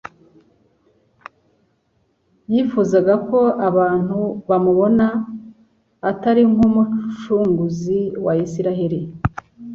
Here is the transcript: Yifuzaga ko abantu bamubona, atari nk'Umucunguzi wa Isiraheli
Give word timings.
Yifuzaga 2.51 3.13
ko 3.27 3.39
abantu 3.67 4.17
bamubona, 4.49 5.05
atari 6.09 6.43
nk'Umucunguzi 6.51 7.99
wa 8.25 8.33
Isiraheli 8.45 8.99